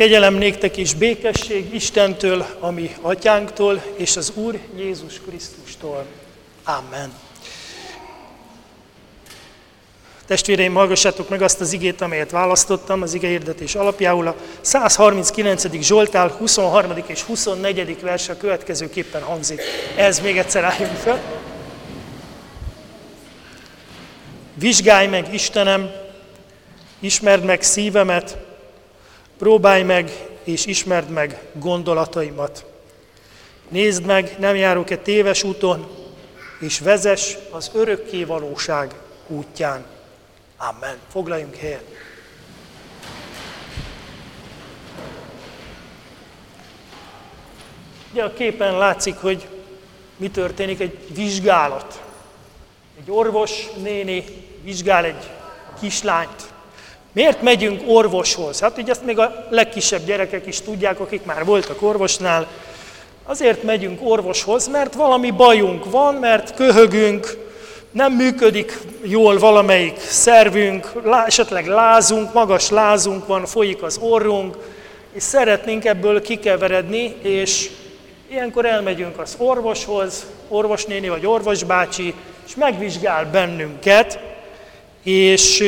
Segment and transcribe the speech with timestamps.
[0.00, 6.04] Kegyelem néktek és békesség Istentől, ami atyánktól, és az Úr Jézus Krisztustól.
[6.64, 7.12] Amen.
[10.26, 14.26] Testvéreim, hallgassátok meg azt az igét, amelyet választottam az igehirdetés alapjául.
[14.26, 15.82] A 139.
[15.82, 16.92] Zsoltál 23.
[17.06, 18.00] és 24.
[18.00, 19.60] verse következőképpen hangzik.
[19.96, 21.20] Ez még egyszer álljunk fel.
[24.54, 25.90] Vizsgálj meg, Istenem,
[27.00, 28.48] ismerd meg szívemet,
[29.40, 30.10] próbálj meg
[30.44, 32.64] és ismerd meg gondolataimat.
[33.68, 35.88] Nézd meg, nem járok-e téves úton,
[36.58, 38.94] és vezes az örökké valóság
[39.26, 39.84] útján.
[40.56, 40.96] Amen.
[41.12, 41.84] Foglaljunk helyet.
[48.12, 49.48] Ugye a képen látszik, hogy
[50.16, 52.02] mi történik, egy vizsgálat.
[52.98, 54.24] Egy orvos néni
[54.62, 55.30] vizsgál egy
[55.80, 56.49] kislányt.
[57.12, 58.60] Miért megyünk orvoshoz?
[58.60, 62.46] Hát ugye ezt még a legkisebb gyerekek is tudják, akik már voltak orvosnál.
[63.24, 67.38] Azért megyünk orvoshoz, mert valami bajunk van, mert köhögünk,
[67.90, 70.92] nem működik jól valamelyik szervünk,
[71.26, 74.56] esetleg lázunk, magas lázunk van, folyik az orrunk,
[75.12, 77.70] és szeretnénk ebből kikeveredni, és
[78.28, 82.14] ilyenkor elmegyünk az orvoshoz, orvosnéni vagy orvosbácsi,
[82.46, 84.18] és megvizsgál bennünket,
[85.02, 85.64] és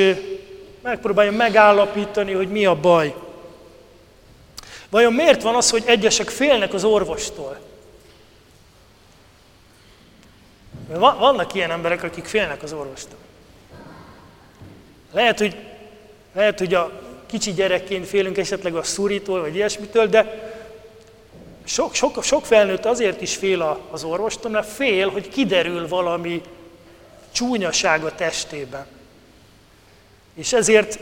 [0.82, 3.14] megpróbálja megállapítani, hogy mi a baj.
[4.90, 7.58] Vajon miért van az, hogy egyesek félnek az orvostól?
[10.98, 13.18] Vannak ilyen emberek, akik félnek az orvostól.
[15.12, 15.56] Lehet, hogy,
[16.34, 20.50] lehet, hogy a kicsi gyerekként félünk esetleg a szuritól, vagy ilyesmitől, de
[21.64, 26.42] sok, sok, sok felnőtt azért is fél az orvostól, mert fél, hogy kiderül valami
[27.32, 28.86] csúnyaság a testében.
[30.34, 30.98] És ezért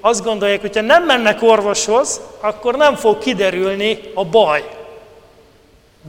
[0.00, 4.68] azt gondolják, hogy ha nem mennek orvoshoz, akkor nem fog kiderülni a baj.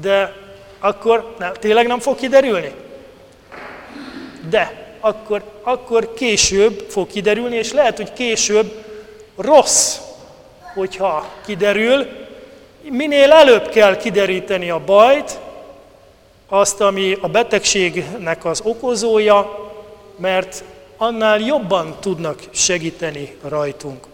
[0.02, 0.34] De
[0.80, 2.72] akkor nem, tényleg nem fog kiderülni?
[4.50, 8.84] De akkor, akkor később fog kiderülni, és lehet, hogy később
[9.38, 9.98] rossz,
[10.74, 12.08] hogyha kiderül.
[12.82, 15.40] Minél előbb kell kideríteni a bajt,
[16.48, 19.72] azt, ami a betegségnek az okozója,
[20.18, 20.64] mert
[20.98, 24.06] annál jobban tudnak segíteni rajtunk.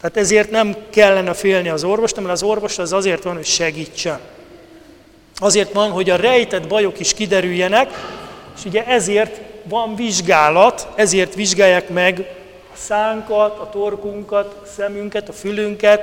[0.00, 4.18] Tehát ezért nem kellene félni az orvost, mert az orvos az azért van, hogy segítsen.
[5.36, 7.90] Azért van, hogy a rejtett bajok is kiderüljenek,
[8.56, 12.26] és ugye ezért van vizsgálat, ezért vizsgálják meg
[12.72, 16.02] a szánkat, a torkunkat, a szemünket, a fülünket.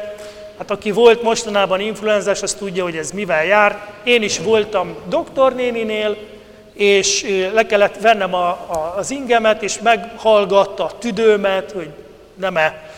[0.57, 3.93] Hát aki volt mostanában influenzás, az tudja, hogy ez mivel jár.
[4.03, 6.17] Én is voltam doktornéninél,
[6.77, 11.89] és le kellett vennem a, a, az ingemet, és meghallgatta a tüdőmet, hogy
[12.35, 12.91] nem-e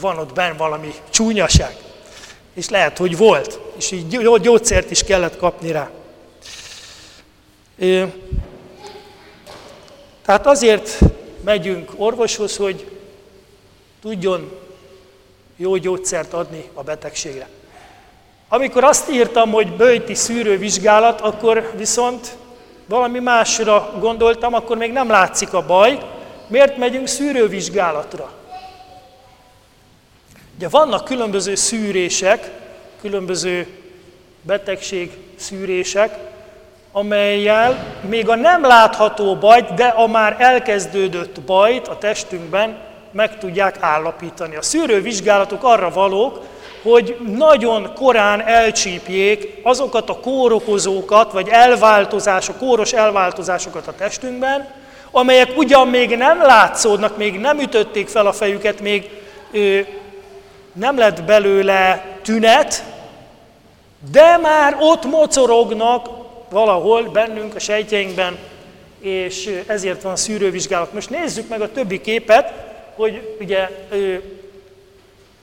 [0.00, 1.76] van ott benn valami csúnyaság.
[2.54, 5.90] És lehet, hogy volt, és így gyógyszert is kellett kapni rá.
[10.24, 10.98] Tehát azért
[11.44, 12.90] megyünk orvoshoz, hogy
[14.02, 14.52] tudjon
[15.56, 17.48] jó gyógyszert adni a betegségre.
[18.48, 22.36] Amikor azt írtam, hogy bőjti szűrővizsgálat, akkor viszont
[22.88, 25.98] valami másra gondoltam, akkor még nem látszik a baj.
[26.46, 28.32] Miért megyünk szűrővizsgálatra?
[30.56, 32.50] Ugye vannak különböző szűrések,
[33.00, 33.66] különböző
[34.42, 36.18] betegség szűrések,
[36.92, 42.78] amelyel még a nem látható bajt, de a már elkezdődött bajt a testünkben
[43.10, 44.56] meg tudják állapítani.
[44.56, 46.42] A szűrővizsgálatok arra valók,
[46.82, 54.68] hogy nagyon korán elcsípjék azokat a kórokozókat, vagy elváltozások, kóros elváltozásokat a testünkben,
[55.10, 59.10] amelyek ugyan még nem látszódnak, még nem ütötték fel a fejüket, még
[59.52, 59.78] ö,
[60.72, 62.84] nem lett belőle tünet,
[64.12, 66.08] de már ott mocorognak
[66.50, 68.38] valahol bennünk, a sejtjeinkben,
[69.00, 70.92] és ezért van szűrővizsgálat.
[70.92, 72.52] Most nézzük meg a többi képet,
[72.96, 73.68] hogy ugye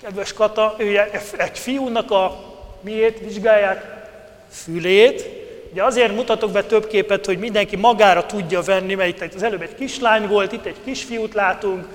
[0.06, 1.00] kedves Kata, ő
[1.38, 2.44] egy fiúnak a
[2.82, 4.06] miért vizsgálják?
[4.52, 5.30] Fülét.
[5.72, 9.62] Ugye azért mutatok be több képet, hogy mindenki magára tudja venni, mert itt az előbb
[9.62, 11.86] egy kislány volt, itt egy kisfiút látunk,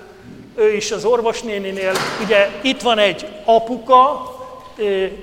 [0.56, 1.92] ő is az orvosnéninél.
[2.24, 4.22] Ugye itt van egy apuka,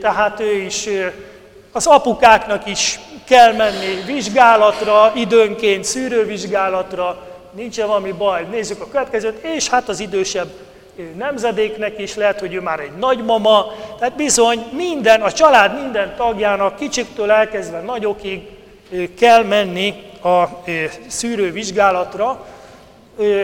[0.02, 0.88] tehát ő is,
[1.72, 9.70] az apukáknak is kell menni vizsgálatra, időnként szűrővizsgálatra, nincsen valami baj, nézzük a következőt, és
[9.70, 10.50] hát az idősebb
[11.18, 13.66] nemzedéknek is, lehet, hogy ő már egy nagymama,
[14.00, 18.42] tehát bizony minden, a család minden tagjának, kicsiktől elkezdve nagyokig
[19.20, 20.44] kell menni a
[21.08, 22.46] szűrővizsgálatra,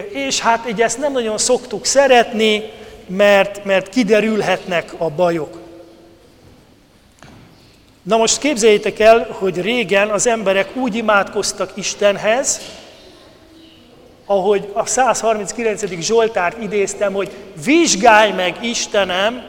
[0.09, 2.71] és hát így ezt nem nagyon szoktuk szeretni,
[3.07, 5.61] mert, mert kiderülhetnek a bajok.
[8.03, 12.61] Na most képzeljétek el, hogy régen az emberek úgy imádkoztak Istenhez,
[14.25, 15.83] ahogy a 139.
[15.99, 17.31] Zsoltárt idéztem, hogy
[17.65, 19.43] vizsgálj meg Istenem,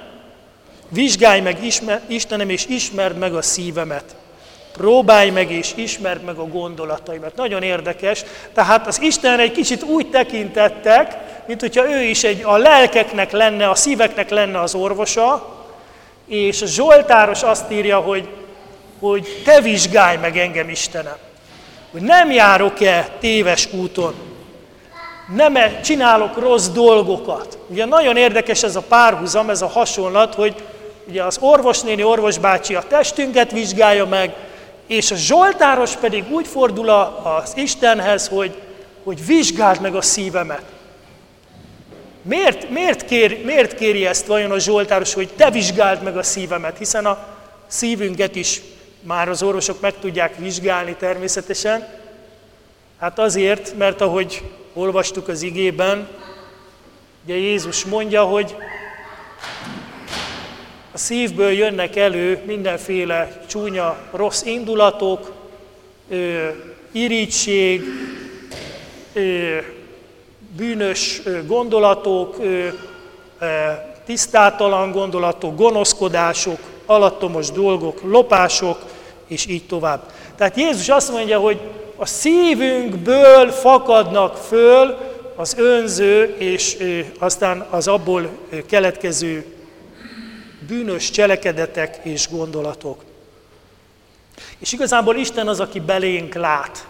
[0.89, 1.65] vizsgálj meg
[2.07, 4.17] Istenem, és ismerd meg a szívemet.
[4.73, 7.37] Próbálj meg és ismerd meg a gondolataimat.
[7.37, 8.25] Nagyon érdekes.
[8.55, 11.17] Tehát az Istenre egy kicsit úgy tekintettek,
[11.47, 15.55] mint hogyha ő is egy, a lelkeknek lenne, a szíveknek lenne az orvosa,
[16.27, 18.29] és a Zsoltáros azt írja, hogy,
[19.01, 21.17] hogy te vizsgálj meg engem, Istenem.
[21.93, 24.34] Hogy nem járok-e téves úton,
[25.33, 27.59] nem -e csinálok rossz dolgokat.
[27.67, 30.55] Ugye nagyon érdekes ez a párhuzam, ez a hasonlat, hogy
[31.09, 34.35] ugye az orvosnéni, orvosbácsi a testünket vizsgálja meg,
[34.87, 38.55] és a Zsoltáros pedig úgy fordul az Istenhez, hogy,
[39.05, 40.63] hogy vizsgáld meg a szívemet.
[42.23, 46.79] Miért, miért, kér, miért kéri ezt vajon a Zsoltáros, hogy te vizsgáld meg a szívemet?
[46.79, 47.19] Hiszen a
[47.67, 48.63] szívünket is
[49.01, 51.89] már az orvosok meg tudják vizsgálni természetesen.
[53.01, 54.43] Hát azért, mert ahogy
[54.75, 56.09] olvastuk az igében,
[57.25, 58.57] ugye Jézus mondja, hogy
[60.93, 65.33] a szívből jönnek elő mindenféle csúnya, rossz indulatok,
[66.09, 66.49] ö,
[66.93, 67.83] irítség,
[69.13, 69.57] ö,
[70.57, 72.69] bűnös gondolatok, ö,
[74.07, 78.79] tisztátalan gondolatok, gonoszkodások, alattomos dolgok, lopások,
[79.27, 80.13] és így tovább.
[80.37, 81.61] Tehát Jézus azt mondja, hogy
[81.97, 84.97] a szívünkből fakadnak föl
[85.37, 86.77] az önző, és
[87.19, 88.29] aztán az abból
[88.67, 89.45] keletkező
[90.67, 93.03] bűnös cselekedetek és gondolatok.
[94.59, 96.87] És igazából Isten az, aki belénk lát.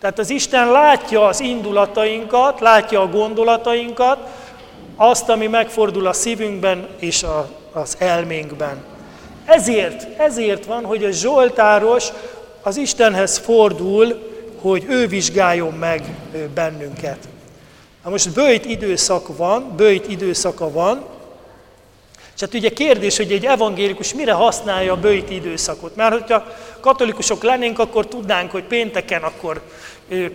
[0.00, 4.18] Tehát az Isten látja az indulatainkat, látja a gondolatainkat,
[4.96, 8.84] azt, ami megfordul a szívünkben és a, az elménkben.
[9.44, 12.08] Ezért, ezért van, hogy a Zsoltáros
[12.62, 16.02] az Istenhez fordul, hogy ő vizsgáljon meg
[16.54, 17.18] bennünket.
[18.04, 21.04] Na most bőjt időszak van, bőjt időszaka van,
[22.34, 25.96] és hát ugye kérdés, hogy egy evangélikus mire használja a bőjt időszakot.
[25.96, 26.46] Mert hogyha
[26.80, 29.60] katolikusok lennénk, akkor tudnánk, hogy pénteken akkor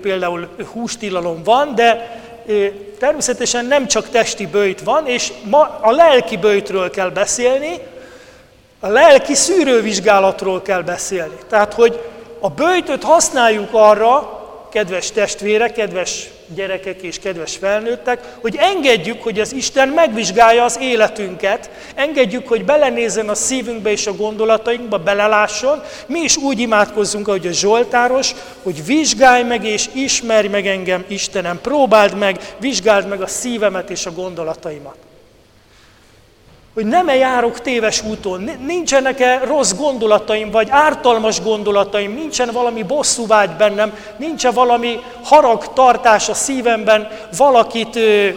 [0.02, 2.22] például hústilalom van, de
[3.00, 7.80] természetesen nem csak testi bőjt van, és ma a lelki bőjtről kell beszélni,
[8.80, 11.38] a lelki szűrővizsgálatról kell beszélni.
[11.50, 12.02] Tehát, hogy
[12.44, 14.42] a bőjtöt használjuk arra,
[14.72, 21.70] kedves testvérek, kedves gyerekek és kedves felnőttek, hogy engedjük, hogy az Isten megvizsgálja az életünket,
[21.96, 27.52] engedjük, hogy belenézzen a szívünkbe és a gondolatainkba, belelásson, mi is úgy imádkozzunk, ahogy a
[27.52, 33.90] Zsoltáros, hogy vizsgálj meg és ismerj meg engem, Istenem, próbáld meg, vizsgáld meg a szívemet
[33.90, 34.96] és a gondolataimat
[36.74, 43.98] hogy nem-e járok téves úton, nincsenek-e rossz gondolataim, vagy ártalmas gondolataim, nincsen valami bosszúvágy bennem,
[44.18, 48.32] nincsen valami haragtartás a szívemben, valakit ö, ö,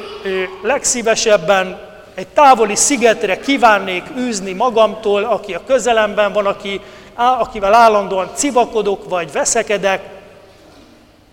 [0.62, 1.78] legszívesebben
[2.14, 6.80] egy távoli szigetre kívánnék űzni magamtól, aki a közelemben van, aki,
[7.14, 10.02] á, akivel állandóan civakodok vagy veszekedek.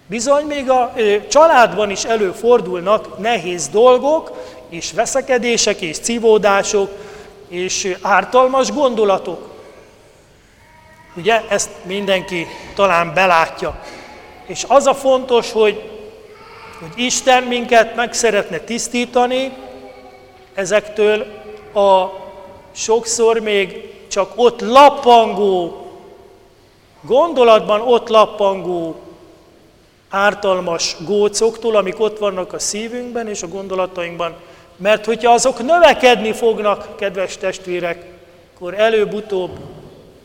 [0.07, 4.31] Bizony még a ö, családban is előfordulnak nehéz dolgok,
[4.73, 6.91] és veszekedések, és cívódások,
[7.47, 9.49] és ártalmas gondolatok.
[11.15, 13.83] Ugye, ezt mindenki talán belátja.
[14.45, 15.89] És az a fontos, hogy,
[16.79, 19.51] hogy Isten minket meg szeretne tisztítani
[20.53, 21.25] ezektől
[21.73, 22.05] a
[22.71, 25.87] sokszor még csak ott lappangó,
[27.01, 28.95] gondolatban ott lappangó
[30.09, 34.35] ártalmas gócoktól, amik ott vannak a szívünkben és a gondolatainkban,
[34.77, 38.05] mert hogyha azok növekedni fognak, kedves testvérek,
[38.55, 39.59] akkor előbb-utóbb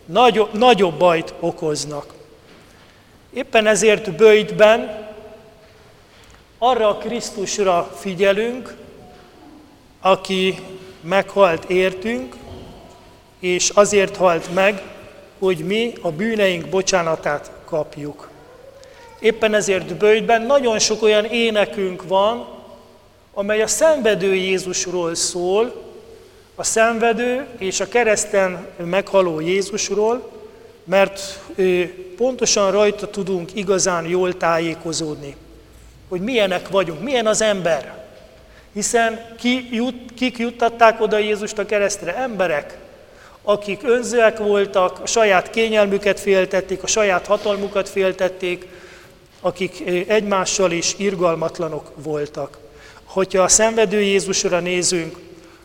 [0.05, 2.15] nagyobb, nagyobb bajt okoznak.
[3.33, 5.09] Éppen ezért bőjtben
[6.59, 8.77] arra a Krisztusra figyelünk,
[10.01, 10.59] aki
[11.01, 12.35] meghalt értünk,
[13.41, 14.83] és azért halt meg,
[15.39, 18.29] hogy mi a bűneink bocsánatát kapjuk.
[19.21, 22.58] Éppen ezért bőjtben nagyon sok olyan énekünk van,
[23.39, 25.83] amely a szenvedő Jézusról szól,
[26.55, 30.31] a szenvedő és a kereszten meghaló Jézusról,
[30.85, 31.41] mert
[32.17, 35.37] pontosan rajta tudunk igazán jól tájékozódni,
[36.09, 38.07] hogy milyenek vagyunk, milyen az ember.
[38.73, 42.17] Hiszen ki jut, kik juttatták oda Jézust a keresztre?
[42.17, 42.79] Emberek,
[43.43, 48.67] akik önzőek voltak, a saját kényelmüket féltették, a saját hatalmukat féltették,
[49.41, 52.67] akik egymással is irgalmatlanok voltak.
[53.05, 55.19] Hogyha a szenvedő Jézusra nézünk,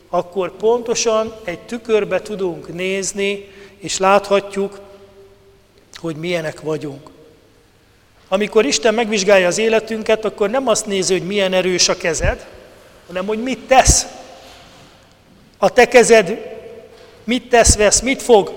[0.09, 4.79] akkor pontosan egy tükörbe tudunk nézni, és láthatjuk,
[5.95, 7.09] hogy milyenek vagyunk.
[8.27, 12.45] Amikor Isten megvizsgálja az életünket, akkor nem azt nézi, hogy milyen erős a kezed,
[13.07, 14.05] hanem hogy mit tesz.
[15.57, 16.51] A te kezed
[17.23, 18.51] mit tesz, vesz, mit fog,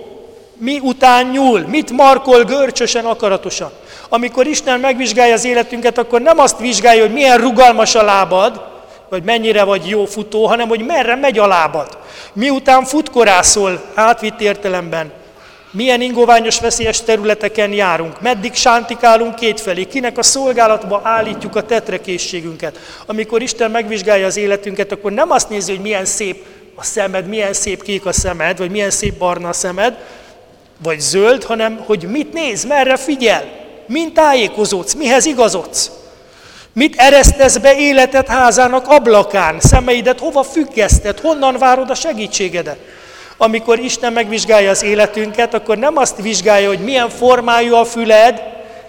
[0.56, 3.72] mi után nyúl, mit markol görcsösen, akaratosan.
[4.08, 8.60] Amikor Isten megvizsgálja az életünket, akkor nem azt vizsgálja, hogy milyen rugalmas a lábad,
[9.08, 11.98] vagy mennyire vagy jó futó, hanem hogy merre megy a lábad.
[12.32, 15.12] Miután futkorászol átvitt értelemben,
[15.70, 22.78] milyen ingoványos, veszélyes területeken járunk, meddig sántikálunk kétfelé, kinek a szolgálatba állítjuk a tetrekészségünket.
[23.06, 26.44] Amikor Isten megvizsgálja az életünket, akkor nem azt nézi, hogy milyen szép
[26.74, 29.96] a szemed, milyen szép kék a szemed, vagy milyen szép barna a szemed,
[30.82, 35.90] vagy zöld, hanem hogy mit néz, merre figyel, mint tájékozódsz, mihez igazodsz.
[36.72, 42.78] Mit eresztesz be életed házának ablakán, szemeidet hova függeszted, honnan várod a segítségedet?
[43.36, 48.42] Amikor Isten megvizsgálja az életünket, akkor nem azt vizsgálja, hogy milyen formájú a füled,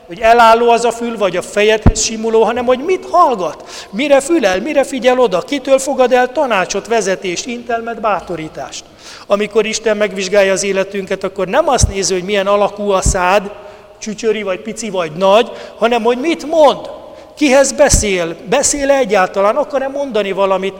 [0.08, 4.62] hogy elálló az a fül, vagy a fejedhez simuló, hanem hogy mit hallgat, mire fülel,
[4.62, 8.84] mire figyel oda, kitől fogad el tanácsot, vezetést, intelmet, bátorítást.
[9.28, 13.52] Amikor Isten megvizsgálja az életünket, akkor nem azt nézi, hogy milyen alakú a szád,
[14.00, 16.90] csücsöri, vagy pici, vagy nagy, hanem hogy mit mond,
[17.36, 20.74] kihez beszél, beszél egyáltalán, akar-e mondani valamit,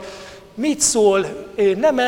[0.54, 1.26] mit szól,
[1.76, 2.00] nem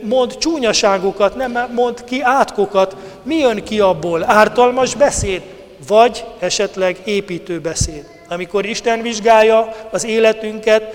[0.00, 5.42] mond csúnyaságokat, nem mond ki átkokat, mi jön ki abból, ártalmas beszéd,
[5.88, 8.06] vagy esetleg építő beszéd.
[8.28, 10.94] Amikor Isten vizsgálja az életünket,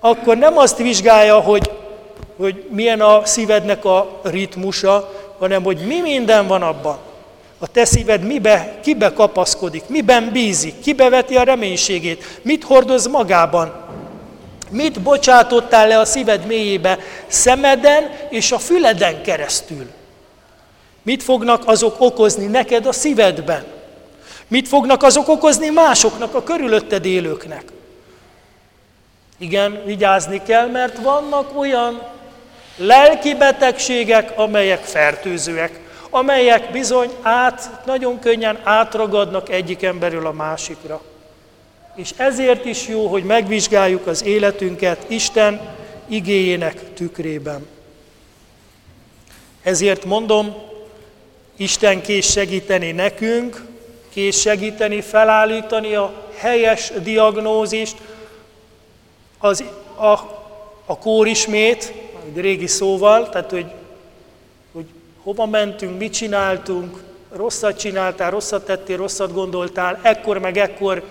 [0.00, 1.70] akkor nem azt vizsgálja, hogy,
[2.36, 6.98] hogy milyen a szívednek a ritmusa, hanem hogy mi minden van abban.
[7.58, 13.86] A te szíved mibe, kibe kapaszkodik, miben bízik, kibe veti a reménységét, mit hordoz magában,
[14.70, 19.86] mit bocsátottál le a szíved mélyébe szemeden és a füleden keresztül.
[21.02, 23.64] Mit fognak azok okozni neked a szívedben?
[24.48, 27.64] Mit fognak azok okozni másoknak, a körülötted élőknek?
[29.38, 32.02] Igen, vigyázni kell, mert vannak olyan
[32.76, 41.02] lelki betegségek, amelyek fertőzőek, amelyek bizony át, nagyon könnyen átragadnak egyik emberről a másikra.
[41.94, 45.60] És ezért is jó, hogy megvizsgáljuk az életünket Isten
[46.08, 47.66] igéjének tükrében.
[49.62, 50.54] Ezért mondom,
[51.56, 53.64] Isten kész segíteni nekünk,
[54.12, 57.96] kész segíteni, felállítani a helyes diagnózist,
[59.38, 59.64] az,
[59.96, 60.10] a,
[60.86, 61.92] a kórismét,
[62.26, 63.66] egy régi szóval, tehát hogy,
[65.28, 71.02] hova mentünk, mit csináltunk, rosszat csináltál, rosszat tettél, rosszat gondoltál, ekkor meg ekkor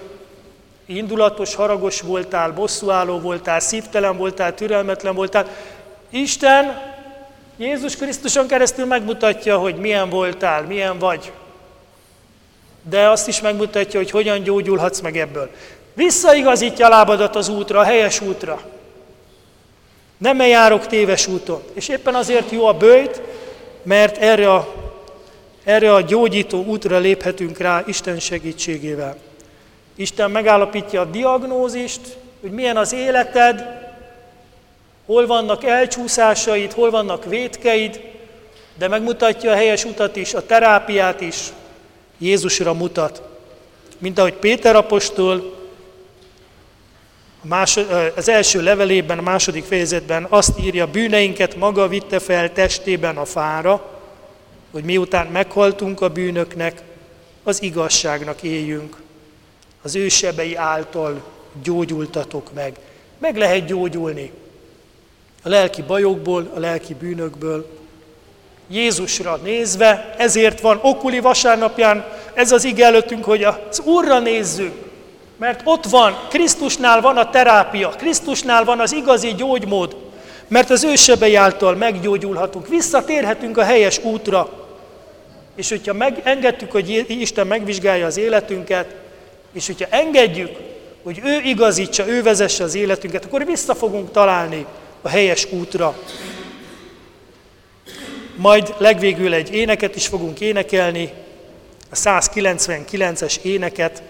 [0.85, 5.47] indulatos, haragos voltál, bosszúálló voltál, szívtelen voltál, türelmetlen voltál.
[6.09, 6.81] Isten
[7.57, 11.31] Jézus Krisztuson keresztül megmutatja, hogy milyen voltál, milyen vagy.
[12.89, 15.49] De azt is megmutatja, hogy hogyan gyógyulhatsz meg ebből.
[15.93, 18.61] Visszaigazítja a lábadat az útra, a helyes útra.
[20.17, 21.63] Nem járok téves úton.
[21.73, 23.21] És éppen azért jó a bőjt,
[23.87, 24.73] mert erre a,
[25.63, 29.17] erre a gyógyító útra léphetünk rá Isten segítségével.
[29.95, 33.65] Isten megállapítja a diagnózist, hogy milyen az életed,
[35.05, 38.01] hol vannak elcsúszásaid, hol vannak vétkeid,
[38.77, 41.37] de megmutatja a helyes utat is, a terápiát is,
[42.17, 43.21] Jézusra mutat.
[43.97, 45.56] Mint ahogy Péter apostol
[48.15, 53.99] az első levelében, a második fejezetben azt írja, bűneinket maga vitte fel testében a fára,
[54.71, 56.81] hogy miután meghaltunk a bűnöknek,
[57.43, 58.95] az igazságnak éljünk
[59.87, 60.07] az ő
[60.55, 61.23] által
[61.63, 62.75] gyógyultatok meg.
[63.17, 64.31] Meg lehet gyógyulni
[65.43, 67.77] a lelki bajokból, a lelki bűnökből.
[68.69, 74.75] Jézusra nézve, ezért van okuli vasárnapján ez az ige előttünk, hogy az Úrra nézzünk,
[75.37, 79.95] mert ott van, Krisztusnál van a terápia, Krisztusnál van az igazi gyógymód,
[80.47, 84.49] mert az ő által meggyógyulhatunk, visszatérhetünk a helyes útra.
[85.55, 88.95] És hogyha megengedtük, hogy Isten megvizsgálja az életünket,
[89.53, 90.57] és hogyha engedjük,
[91.03, 94.65] hogy ő igazítsa, ő vezesse az életünket, akkor vissza fogunk találni
[95.01, 95.97] a helyes útra.
[98.35, 101.13] Majd legvégül egy éneket is fogunk énekelni,
[101.89, 104.01] a 199-es éneket,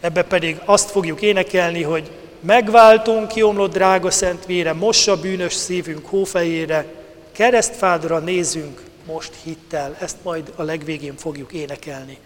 [0.00, 6.86] ebbe pedig azt fogjuk énekelni, hogy megváltunk kiomlott drága szent vére, mossa bűnös szívünk hófejére,
[7.32, 9.96] keresztfádra nézünk most hittel.
[10.00, 12.18] Ezt majd a legvégén fogjuk énekelni.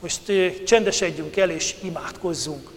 [0.00, 0.20] Most
[0.66, 2.68] csendesedjünk el és imádkozzunk.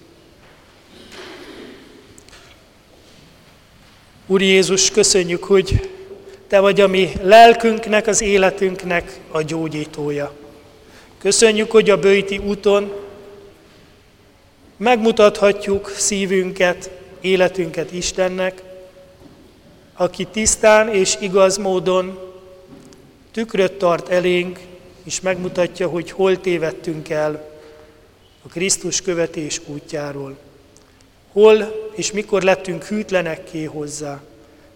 [4.27, 5.89] Úr Jézus, köszönjük, hogy
[6.53, 10.33] Te vagy a mi lelkünknek, az életünknek a gyógyítója.
[11.17, 12.93] Köszönjük, hogy a bőti úton
[14.83, 16.89] megmutathatjuk szívünket,
[17.21, 18.63] életünket Istennek,
[19.93, 22.19] aki tisztán és igaz módon
[23.31, 24.59] tükröt tart elénk,
[25.03, 27.49] és megmutatja, hogy hol tévedtünk el
[28.45, 30.37] a Krisztus követés útjáról.
[31.31, 34.21] Hol és mikor lettünk hűtlenekké hozzá.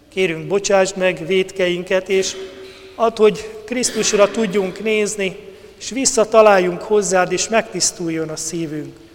[0.08, 2.36] Kérünk, bocsásd meg védkeinket, és
[2.94, 5.36] add, hogy Krisztusra tudjunk nézni,
[5.78, 9.06] és visszataláljunk hozzád, és megtisztuljon a szívünk.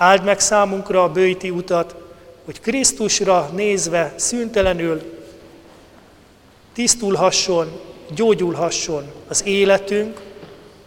[0.00, 1.94] Áld meg számunkra a bőti utat,
[2.44, 5.02] hogy Krisztusra nézve szüntelenül
[6.72, 7.80] tisztulhasson,
[8.14, 10.20] gyógyulhasson az életünk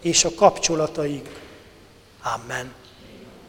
[0.02, 1.30] és a kapcsolataink.
[2.22, 2.74] Amen.